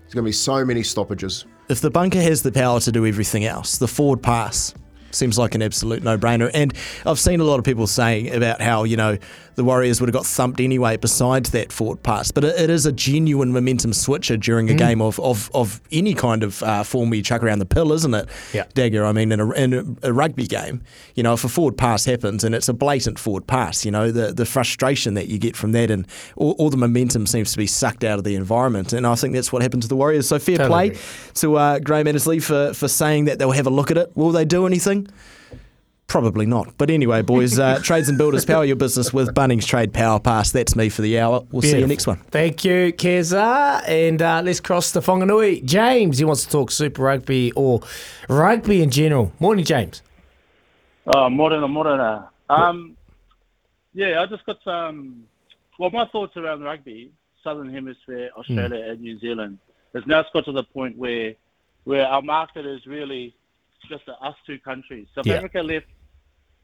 [0.01, 1.45] There's going to be so many stoppages.
[1.69, 4.73] If the bunker has the power to do everything else, the forward pass
[5.15, 6.49] seems like an absolute no-brainer.
[6.53, 6.73] And
[7.05, 9.17] I've seen a lot of people saying about how you know
[9.55, 10.97] the Warriors would have got thumped anyway.
[10.97, 15.01] Besides that forward pass, but it, it is a genuine momentum switcher during a game
[15.01, 18.13] of, of, of any kind of uh, form where you chuck around the pill, isn't
[18.13, 18.29] it?
[18.53, 18.65] Yeah.
[18.73, 19.05] Dagger.
[19.05, 20.81] I mean, in a, in a, a rugby game,
[21.15, 24.11] you know, if a forward pass happens and it's a blatant forward pass, you know,
[24.11, 27.57] the the frustration that you get from that and all, all the momentum seems to
[27.57, 28.93] be sucked out of the environment.
[28.93, 30.27] And I think that's what happened to the Warriors.
[30.27, 30.99] So fair Totally play
[31.35, 34.11] to uh, Graham Annesley for, for saying that they'll have a look at it.
[34.15, 35.07] Will they do anything?
[36.11, 36.77] Probably not.
[36.77, 40.51] But anyway, boys, uh, Trades and Builders, power your business with Bunnings Trade Power Pass.
[40.51, 41.45] That's me for the hour.
[41.53, 42.17] We'll see you next one.
[42.17, 43.81] Thank you, Keza.
[43.87, 45.63] And uh, let's cross the Whanganui.
[45.63, 47.79] James, he wants to talk Super Rugby or
[48.27, 49.31] rugby in general.
[49.39, 50.01] Morning, James.
[51.07, 52.29] Oh, morena, morena.
[52.49, 52.97] Um,
[53.93, 55.23] yeah, I just got some.
[55.79, 59.59] Well, my thoughts around rugby, Southern Hemisphere, Australia, and New Zealand,
[59.93, 61.35] has now got to the point where,
[61.85, 63.33] where our market is really
[63.89, 65.07] just us two countries.
[65.15, 65.35] South Yeah.
[65.35, 66.00] Africa left, uh,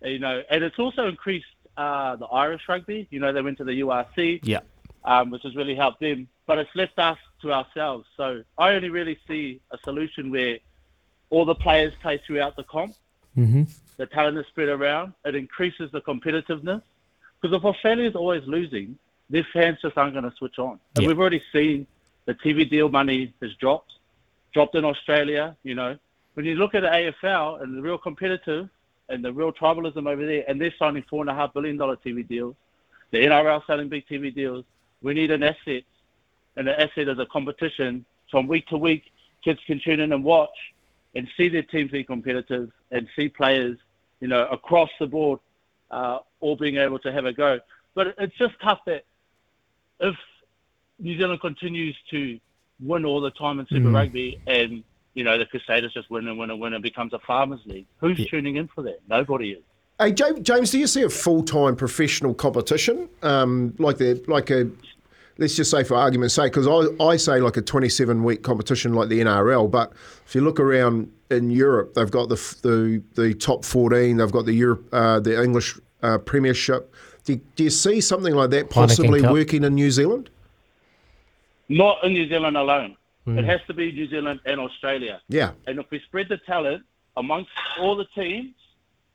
[0.01, 3.07] you know, and it's also increased uh, the Irish rugby.
[3.11, 4.59] You know, they went to the URC Yeah.
[5.05, 6.27] um, which has really helped them.
[6.45, 8.07] But it's left us to ourselves.
[8.15, 10.57] So I only really see a solution where
[11.29, 12.95] all the players play throughout the comp.
[13.37, 13.63] Mm-hmm.
[13.97, 15.13] The talent is spread around.
[15.25, 16.81] It increases the competitiveness.
[17.41, 18.97] Because if Australia is always losing,
[19.29, 20.79] their fans just aren't going to switch on.
[20.95, 21.07] And Yeah.
[21.09, 21.85] we've already seen
[22.25, 23.93] the TV deal money has dropped,
[24.53, 25.55] dropped in Australia.
[25.63, 25.97] You know,
[26.35, 28.69] when you look at the AFL and the real competitive
[29.09, 31.95] and the real tribalism over there, and they're signing four and a half billion dollar
[31.97, 32.55] TV deals,
[33.11, 34.65] the NRL selling big TV deals.
[35.01, 35.83] We need an asset,
[36.55, 39.11] and the asset is a competition from week to week.
[39.43, 40.49] Kids can tune in and watch
[41.15, 43.77] and see their teams be competitive and see players,
[44.19, 45.39] you know, across the board,
[45.91, 47.59] uh, all being able to have a go.
[47.95, 49.05] But it's just tough that
[49.99, 50.15] if
[50.99, 52.39] New Zealand continues to
[52.79, 53.95] win all the time in Super Mm.
[53.95, 54.83] Rugby and
[55.17, 57.87] you know the Crusaders just win and win and win and becomes a farmers league,
[57.97, 58.99] who's tuning in for that?
[59.09, 59.63] Nobody is.
[59.99, 64.51] Hey Ja- James, do you see a full time professional competition um, like the like
[64.51, 64.69] a
[65.39, 68.93] let's just say for argument's sake, because I, I say like a 27 week competition
[68.93, 69.91] like the NRL, but
[70.25, 74.45] if you look around in Europe, they've got the the, the top 14, they've got
[74.45, 76.93] the Europe, uh, the English uh, Premiership.
[77.23, 80.29] Do you, do you see something like that possibly working in New Zealand?
[81.69, 82.95] Not in New Zealand alone.
[83.27, 83.39] Mm.
[83.39, 85.21] It has to be New Zealand and Australia.
[85.27, 85.51] Yeah.
[85.67, 86.83] And if we spread the talent
[87.17, 88.53] amongst all the teams,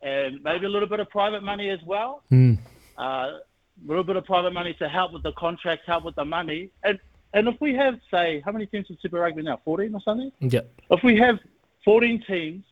[0.03, 2.55] and maybe a little bit of private money as well, Hmm.
[2.99, 3.41] uh, a
[3.87, 6.99] little bit of private money to help with the contracts, help with the money, and
[7.35, 10.31] and if we have say how many teams in Super Rugby now, fourteen or something?
[10.41, 10.61] Yeah.
[10.91, 11.39] If we have
[11.85, 12.65] 14 teams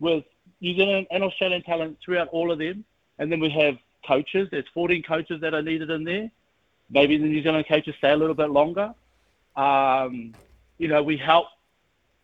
[0.00, 0.24] with
[0.60, 2.84] New Zealand and Australian talent throughout all of them,
[3.20, 6.28] and then we have coaches, there's 14 coaches that are needed in there.
[6.90, 8.92] Maybe the New Zealand coaches stay a little bit longer.
[9.56, 10.34] Um,
[10.78, 11.46] you know, we help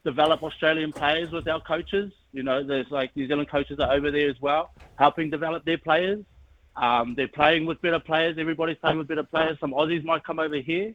[0.05, 2.13] develop Australian players with our coaches.
[2.33, 5.79] You know, there's like New Zealand coaches are over there as well, helping develop their
[5.79, 6.25] players.
[6.77, 8.37] Um, they're playing with better players.
[8.39, 9.59] Everybody's playing with better players.
[9.61, 10.95] Some Aussies might come over here.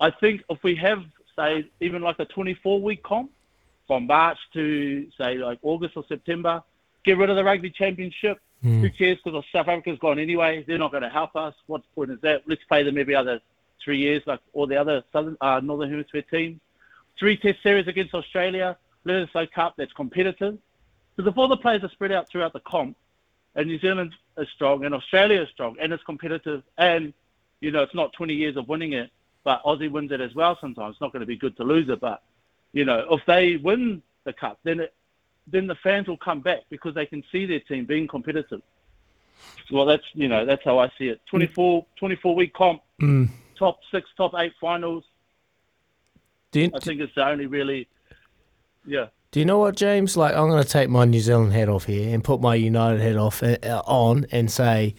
[0.00, 1.02] I think if we have,
[1.36, 3.30] say, even like a 24 week comp
[3.86, 6.62] from March to, say, like August or September,
[7.04, 8.38] get rid of the Rugby Championship.
[8.62, 8.80] Hmm.
[8.80, 9.18] Who cares?
[9.24, 10.64] Because South Africa's gone anyway.
[10.66, 11.54] They're not going to help us.
[11.66, 12.42] What point is that?
[12.46, 13.40] Let's play them every other
[13.82, 16.60] three years, like all the other southern, uh, Northern Hemisphere teams.
[17.18, 18.76] Three Test series against Australia.
[19.06, 20.58] Bledisloe Cup that's competitive.
[21.16, 22.96] Because if all the players are spread out throughout the comp,
[23.54, 27.12] and New Zealand is strong, and Australia is strong, and it's competitive, and
[27.60, 29.10] you know it's not 20 years of winning it,
[29.42, 30.56] but Aussie wins it as well.
[30.60, 32.22] Sometimes it's not going to be good to lose it, but
[32.72, 34.94] you know if they win the cup, then it,
[35.48, 38.62] then the fans will come back because they can see their team being competitive.
[39.72, 41.20] Well, that's you know that's how I see it.
[41.26, 43.28] 24, 24 week comp, Mm.
[43.58, 45.04] top six, top eight finals.
[46.50, 47.88] Do you, I think it's the only really,
[48.86, 49.06] yeah.
[49.30, 50.16] Do you know what, James?
[50.16, 53.00] Like, I'm going to take my New Zealand hat off here and put my United
[53.00, 54.94] hat off uh, uh, on and say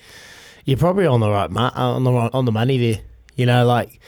[0.66, 3.02] you're probably on the right ma- uh, on the right, on the money there.
[3.36, 4.00] You know, like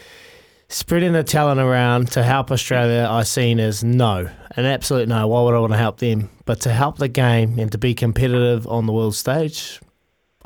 [0.69, 5.27] spreading the talent around to help Australia, I seen as no, an absolute no.
[5.27, 6.29] Why would I want to help them?
[6.45, 9.79] But to help the game and to be competitive on the world stage,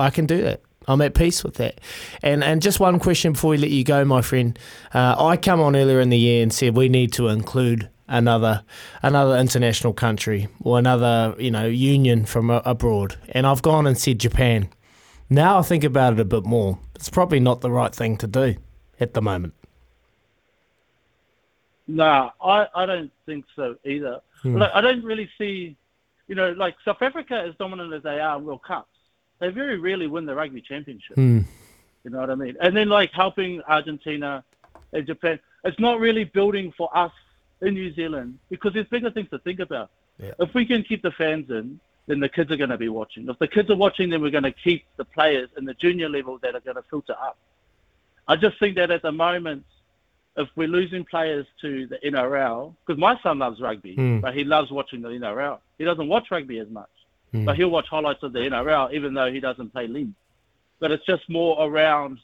[0.00, 0.62] I can do that.
[0.88, 1.80] I'm at peace with that.
[2.22, 4.58] And and just one question before we let you go, my friend.
[4.94, 8.62] Uh, I come on earlier in the year and said we need to include another
[9.02, 13.16] another international country or another you know union from a, abroad.
[13.30, 14.68] And I've gone and said Japan.
[15.28, 16.78] Now I think about it a bit more.
[16.94, 18.56] It's probably not the right thing to do
[19.00, 19.54] at the moment.
[21.88, 24.20] No, I, I don't think so either.
[24.42, 24.56] Hmm.
[24.56, 25.76] Look, I don't really see,
[26.26, 28.95] you know, like South Africa, as dominant as they are in World Cups,
[29.38, 31.16] they very rarely win the rugby championship.
[31.16, 31.40] Hmm.
[32.04, 32.56] You know what I mean?
[32.60, 34.44] And then like helping Argentina
[34.92, 37.12] and Japan, it's not really building for us
[37.60, 39.90] in New Zealand because there's bigger things to think about.
[40.18, 40.32] Yeah.
[40.38, 43.28] If we can keep the fans in, then the kids are going to be watching.
[43.28, 46.08] If the kids are watching, then we're going to keep the players in the junior
[46.08, 47.36] level that are going to filter up.
[48.28, 49.64] I just think that at the moment,
[50.36, 54.20] if we're losing players to the NRL, because my son loves rugby, Mm.
[54.20, 55.58] but he loves watching the NRL.
[55.78, 56.90] He doesn't watch rugby as much,
[57.34, 57.44] Mm.
[57.44, 60.12] but he'll watch highlights of the NRL, even though he doesn't play league.
[60.78, 62.18] But it's just more around,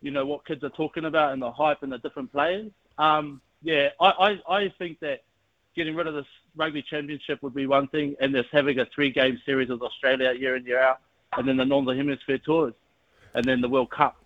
[0.00, 2.70] you know, what kids are talking about and the hype and the different players.
[2.98, 5.22] Um, yeah, I, I, I think that
[5.74, 9.40] getting rid of this rugby championship would be one thing, and just having a three-game
[9.46, 11.00] series with Australia year in year out,
[11.36, 12.74] and then the Northern Hemisphere tours,
[13.34, 14.16] and then the World Cup.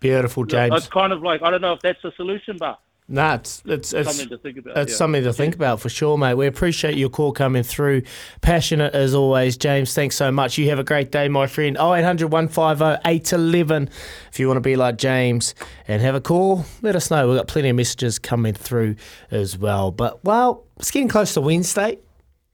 [0.00, 0.74] Beautiful, James.
[0.74, 2.80] It's kind of like I don't know if that's the solution, but
[3.10, 4.96] No, it's it's it's Something to think about, It's yeah.
[4.98, 6.34] something to think about for sure, mate.
[6.34, 8.02] We appreciate your call coming through.
[8.42, 9.94] Passionate as always, James.
[9.94, 10.58] Thanks so much.
[10.58, 11.78] You have a great day, my friend.
[11.78, 13.88] 0800 150 811.
[14.30, 15.54] If you want to be like James
[15.86, 17.26] and have a call, let us know.
[17.28, 18.96] We've got plenty of messages coming through
[19.30, 19.90] as well.
[19.90, 21.98] But well, it's getting close to Wednesday,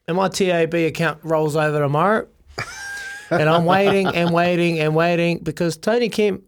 [0.06, 2.28] and my TAB account rolls over tomorrow.
[3.30, 6.44] and I'm waiting and waiting and waiting because Tony Kemp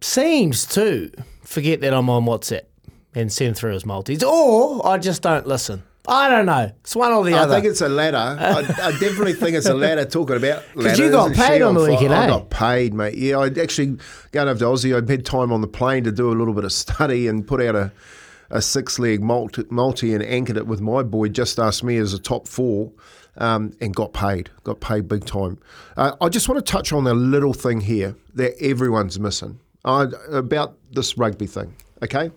[0.00, 1.12] seems to
[1.44, 2.62] forget that I'm on WhatsApp
[3.14, 5.82] and send through his multis, or I just don't listen.
[6.10, 6.72] I don't know.
[6.80, 7.52] It's one or the I other.
[7.56, 8.16] I think it's a ladder.
[8.16, 10.06] I, I definitely think it's a ladder.
[10.06, 12.28] Talking about 'Cause ladders you got paid on the weekend, I eh?
[12.28, 13.14] got paid, mate.
[13.14, 13.98] Yeah, I'd actually
[14.32, 14.92] going over to Aussie.
[14.92, 17.60] I had time on the plane to do a little bit of study and put
[17.60, 17.92] out a,
[18.48, 21.28] a six leg multi, multi and anchored it with my boy.
[21.28, 22.90] Just asked me as a top four.
[23.36, 25.58] Um, and got paid, got paid big time.
[25.96, 30.08] Uh, I just want to touch on a little thing here that everyone's missing uh,
[30.32, 31.76] about this rugby thing.
[32.02, 32.32] Okay,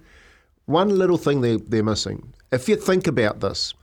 [0.72, 2.34] one little thing they're, they're missing.
[2.52, 3.74] If you think about this,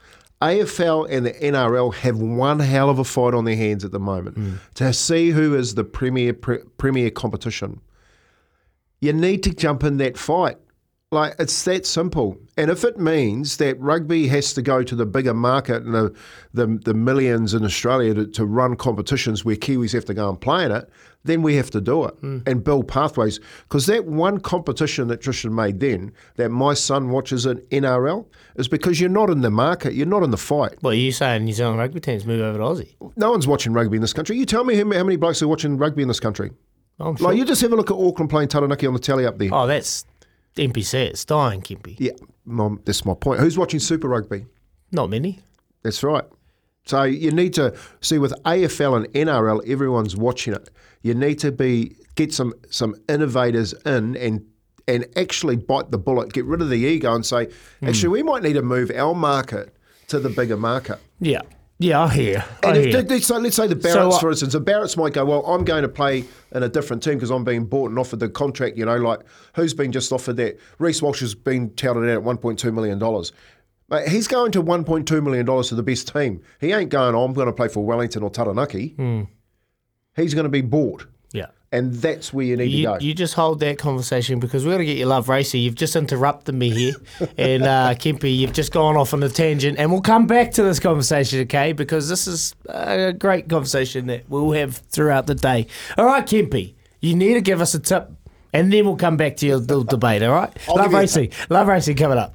[0.40, 3.98] AFL and the NRL have one hell of a fight on their hands at the
[3.98, 4.54] moment hmm.
[4.74, 7.80] to see who is the premier pre, premier competition.
[9.00, 10.58] You need to jump in that fight.
[11.10, 12.36] Like it's that simple.
[12.58, 16.14] And if it means that rugby has to go to the bigger market and the
[16.52, 20.38] the, the millions in Australia to, to run competitions where Kiwis have to go and
[20.38, 20.90] play in it,
[21.24, 22.40] then we have to do it hmm.
[22.46, 23.40] and build pathways.
[23.62, 28.68] Because that one competition that Tristan made then, that my son watches in NRL, is
[28.68, 30.74] because you're not in the market, you're not in the fight.
[30.82, 33.12] Well, you saying New Zealand rugby teams move over to Aussie?
[33.16, 34.36] No one's watching rugby in this country.
[34.36, 36.50] You tell me how how many blokes are watching rugby in this country.
[37.00, 37.28] I'm sure.
[37.28, 39.50] Like you just have a look at Auckland playing Taranaki on the telly up there.
[39.52, 40.04] oh, that's
[40.58, 40.94] NPC.
[40.94, 41.96] It's dying, Kempy.
[41.98, 42.12] Yeah,
[42.44, 43.40] mum, that's my point.
[43.40, 44.46] Who's watching Super Rugby?
[44.92, 45.40] Not many.
[45.82, 46.24] That's right.
[46.84, 50.70] So you need to see with AFL and NRL, everyone's watching it.
[51.02, 54.44] You need to be get some some innovators in and
[54.88, 57.48] and actually bite the bullet, get rid of the ego, and say,
[57.80, 57.88] hmm.
[57.88, 59.76] actually, we might need to move our market
[60.08, 60.98] to the bigger market.
[61.20, 61.42] Yeah.
[61.80, 62.44] Yeah, I hear.
[62.64, 63.02] I And if, hear.
[63.02, 65.46] let's, say, let's say the So Barretts, what- for instance, the Barretts might go, well,
[65.46, 68.28] I'm going to play in a different team because I'm being bought and offered the
[68.28, 68.76] contract.
[68.76, 69.20] You know, like
[69.54, 70.58] who's been just offered that?
[70.78, 73.32] Reece Walsh has been touted out at 1.2 million dollars.
[73.90, 76.42] Mate, he's going to 1.2 million dollars to the best team.
[76.60, 77.14] He ain't going.
[77.14, 78.88] Oh, I'm going to play for Wellington or Taranaki.
[78.96, 79.22] Hmm.
[80.16, 81.06] He's going to be bought.
[81.70, 82.98] And that's where you need You, to go.
[83.00, 85.58] you just hold that conversation because we're going to get your love racy.
[85.58, 86.94] You've just interrupted me here.
[87.38, 89.78] and uh, Kempy, you've just gone off on a tangent.
[89.78, 91.72] And we'll come back to this conversation, okay?
[91.72, 95.66] Because this is a great conversation that we'll have throughout the day.
[95.98, 98.10] All right, Kempy, you need to give us a tip.
[98.54, 100.50] And then we'll come back to your little debate, all right?
[100.68, 101.32] I'll Love give you a racing.
[101.50, 102.34] Love racing coming up.